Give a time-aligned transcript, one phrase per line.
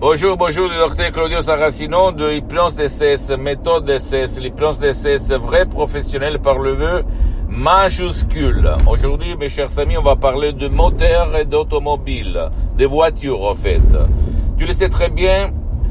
[0.00, 6.38] Bonjour, bonjour, le docteur Claudio Saracino de Hypnose DCS, méthode DCS, l'hypnose DCS vrai professionnel
[6.38, 7.04] par le vœu
[7.50, 8.66] majuscule.
[8.86, 13.82] Aujourd'hui, mes chers amis, on va parler de moteur et d'automobile, des voitures en fait.
[14.56, 15.50] Tu le sais très bien,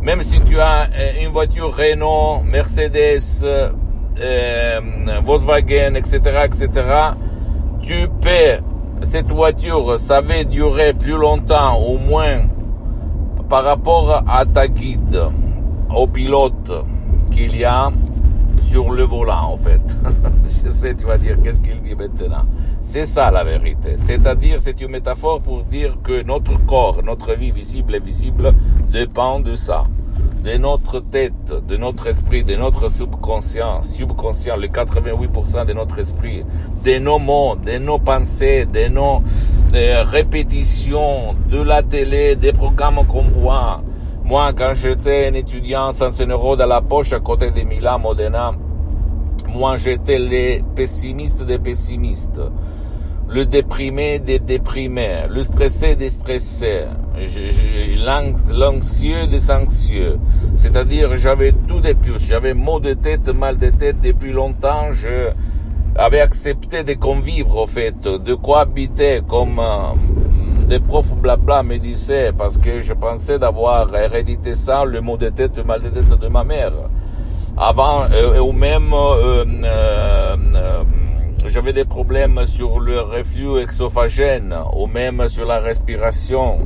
[0.00, 0.88] même si tu as
[1.20, 4.80] une voiture Renault, Mercedes, euh,
[5.26, 6.68] Volkswagen, etc., etc.,
[7.82, 8.64] tu peux,
[9.02, 12.38] cette voiture, ça va durer plus longtemps, au moins,
[13.50, 15.20] par rapport à ta guide,
[15.92, 16.72] au pilote
[17.32, 17.90] qu'il y a
[18.70, 19.80] sur le volant, en fait.
[20.64, 22.44] Je sais, tu vas dire, qu'est-ce qu'il dit maintenant?
[22.80, 23.94] C'est ça la vérité.
[23.96, 28.54] C'est-à-dire, c'est une métaphore pour dire que notre corps, notre vie visible et visible
[28.92, 29.86] dépend de ça.
[30.44, 36.44] De notre tête, de notre esprit, de notre subconscient, subconscient, le 88% de notre esprit,
[36.84, 39.20] de nos mots, de nos pensées, de nos
[39.74, 43.82] euh, répétitions, de la télé, des programmes qu'on voit.
[44.30, 47.98] Moi, quand j'étais un étudiant sans un euro dans la poche à côté de Milan,
[47.98, 48.52] Modena,
[49.48, 52.40] moi j'étais le pessimiste des pessimistes,
[53.28, 56.84] le déprimé des déprimés, le stressé des stressés,
[58.52, 60.20] l'anxieux des anxieux.
[60.58, 63.98] C'est-à-dire j'avais tout des plus, j'avais maux de tête, mal de tête.
[64.00, 65.30] Depuis longtemps, je
[65.96, 69.60] avais accepté de convivre au fait, de cohabiter comme
[70.70, 75.28] des profs blabla me disaient, parce que je pensais d'avoir hérédité ça, le mot de
[75.28, 76.70] tête, le mal de tête de ma mère.
[77.56, 80.36] Avant, euh, ou même, euh, euh,
[81.48, 86.58] j'avais des problèmes sur le reflux exophagène, ou même sur la respiration,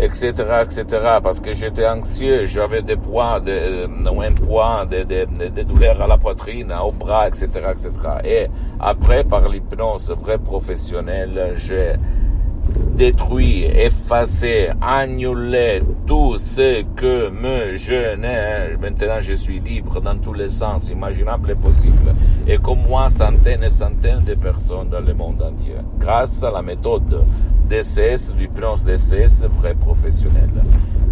[0.00, 0.32] etc.,
[0.64, 0.84] etc.,
[1.22, 6.18] parce que j'étais anxieux, j'avais des poids, de, un poids, des, des, douleurs à la
[6.18, 7.90] poitrine, au bras, etc., etc.
[8.24, 8.46] Et
[8.80, 11.94] après, par l'hypnose vraie professionnelle, j'ai
[13.00, 18.76] détruit, effacé, annulé tout ce que me gênait.
[18.78, 22.14] Maintenant, je suis libre dans tous les sens imaginables et possibles.
[22.46, 25.76] Et comme moi, centaines et centaines de personnes dans le monde entier.
[25.98, 27.24] Grâce à la méthode
[27.70, 30.50] DCS, l'hypnose DCS vrai professionnel.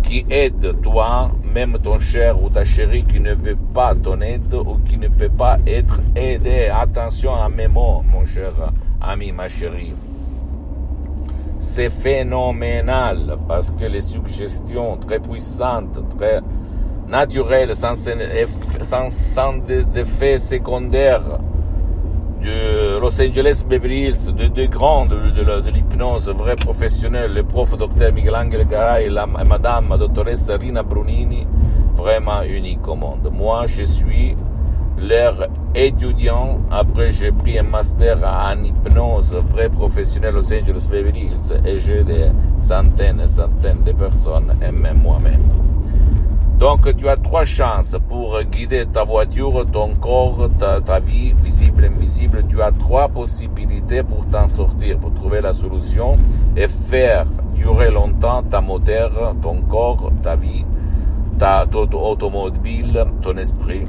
[0.03, 4.53] Qui aide toi, même ton cher ou ta chérie qui ne veut pas ton aide
[4.53, 6.69] ou qui ne peut pas être aidé.
[6.71, 8.53] Attention à mes mots, mon cher
[9.01, 9.95] ami, ma chérie
[11.61, 16.41] c'est phénoménal parce que les suggestions très puissantes, très
[17.09, 21.41] naturelles, sans, sans, sans d'effets secondaires
[22.43, 25.17] de Los Angeles Beverly Hills, de deux grands de,
[25.71, 31.47] l'hypnose vrai professionnel, le prof docteur Miguel Angel Garay et, la, madame doctoresse Rina Brunini,
[31.95, 33.29] vraiment unique au monde.
[33.33, 34.37] Moi, je suis
[35.01, 36.61] leur étudiant.
[36.71, 42.05] Après, j'ai pris un master en hypnose vrai professionnel Los Angeles Beverly Hills et j'ai
[42.05, 42.29] des
[42.59, 45.45] centaines et centaines de personnes et même moi-même.
[46.59, 51.85] Donc, tu as trois chances pour guider ta voiture, ton corps, ta, ta vie, visible,
[51.85, 52.43] invisible.
[52.49, 56.17] Tu as trois possibilités pour t'en sortir, pour trouver la solution
[56.57, 60.65] et faire durer longtemps ta moteur, ton corps, ta vie,
[61.39, 63.87] ta, ton automobile, ton esprit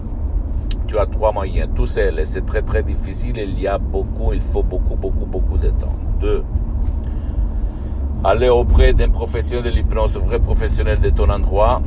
[0.90, 4.34] tu as trois moyens, tout seul, et c'est très très difficile, il y a beaucoup,
[4.34, 5.96] il faut beaucoup, beaucoup, beaucoup de temps.
[6.20, 6.44] Deux,
[8.24, 11.80] aller auprès d'un professionnel de l'hypnose, vrai professionnel de ton endroit,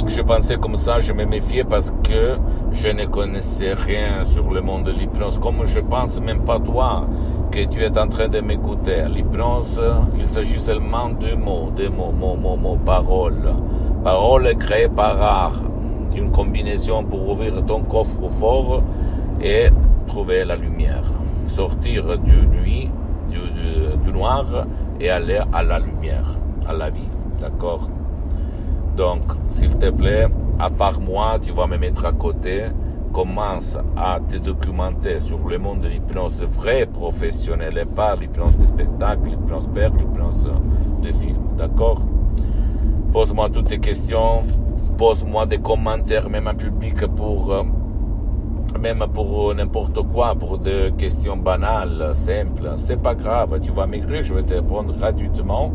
[0.08, 2.36] je pensais comme ça, je me méfiais parce que
[2.72, 5.38] je ne connaissais rien sur le monde de l'hypnose.
[5.38, 7.08] Comme je pense même pas toi
[7.52, 9.04] que tu es en train de m'écouter.
[9.10, 9.80] L'hypnose,
[10.18, 13.54] il s'agit seulement de mots, de mots, mots, mots, mots, paroles.
[14.04, 15.62] Paroles créées par art.
[16.16, 18.82] Une combinaison pour ouvrir ton coffre fort
[19.40, 19.68] et
[20.08, 21.04] trouver la lumière.
[21.48, 22.90] Sortir du nuit,
[23.30, 24.66] du, noir
[25.00, 26.26] et aller à la lumière,
[26.68, 27.08] à la vie.
[27.40, 27.90] D'accord?
[28.98, 29.22] Donc,
[29.52, 30.28] s'il te plaît,
[30.58, 32.64] à part moi, tu vas me mettre à côté.
[33.14, 38.66] Commence à te documenter sur le monde de l'hypnose vrai, professionnel, et pas l'hypnose de
[38.66, 40.48] spectacle, l'hypnose père, l'hypnose
[41.04, 41.38] de film.
[41.56, 42.02] D'accord?
[43.12, 44.42] Pose-moi toutes tes questions,
[44.98, 47.64] pose-moi des commentaires, même en public, pour, euh,
[48.80, 52.72] même pour n'importe quoi, pour des questions banales, simples.
[52.78, 55.74] C'est pas grave, tu vas m'écrire, je vais te répondre gratuitement,